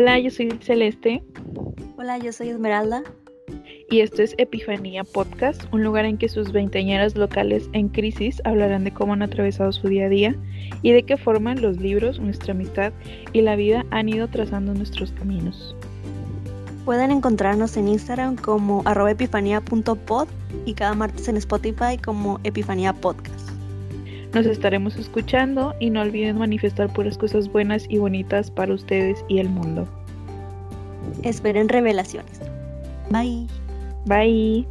Hola, 0.00 0.16
yo 0.20 0.30
soy 0.30 0.48
Celeste. 0.60 1.24
Hola, 1.96 2.18
yo 2.18 2.32
soy 2.32 2.50
Esmeralda. 2.50 3.02
Y 3.90 3.98
esto 3.98 4.22
es 4.22 4.36
Epifanía 4.38 5.02
Podcast, 5.02 5.64
un 5.72 5.82
lugar 5.82 6.04
en 6.04 6.18
que 6.18 6.28
sus 6.28 6.52
veinteañeras 6.52 7.16
locales 7.16 7.68
en 7.72 7.88
crisis 7.88 8.40
hablarán 8.44 8.84
de 8.84 8.92
cómo 8.92 9.14
han 9.14 9.22
atravesado 9.22 9.72
su 9.72 9.88
día 9.88 10.06
a 10.06 10.08
día 10.08 10.36
y 10.82 10.92
de 10.92 11.02
qué 11.02 11.16
forma 11.16 11.56
los 11.56 11.78
libros, 11.78 12.20
nuestra 12.20 12.52
amistad 12.52 12.92
y 13.32 13.40
la 13.40 13.56
vida 13.56 13.84
han 13.90 14.08
ido 14.08 14.28
trazando 14.28 14.72
nuestros 14.72 15.10
caminos. 15.10 15.74
Pueden 16.84 17.10
encontrarnos 17.10 17.76
en 17.76 17.88
Instagram 17.88 18.36
como 18.36 18.82
arroba 18.84 19.10
epifanía.pod 19.10 20.28
y 20.64 20.74
cada 20.74 20.94
martes 20.94 21.26
en 21.26 21.38
Spotify 21.38 21.98
como 22.00 22.38
Epifanía 22.44 22.92
Podcast. 22.92 23.57
Nos 24.34 24.46
estaremos 24.46 24.96
escuchando 24.96 25.74
y 25.80 25.90
no 25.90 26.02
olviden 26.02 26.38
manifestar 26.38 26.92
puras 26.92 27.16
cosas 27.16 27.50
buenas 27.50 27.86
y 27.88 27.98
bonitas 27.98 28.50
para 28.50 28.74
ustedes 28.74 29.24
y 29.28 29.38
el 29.38 29.48
mundo. 29.48 29.88
Esperen 31.22 31.68
revelaciones. 31.68 32.40
Bye. 33.10 33.46
Bye. 34.04 34.66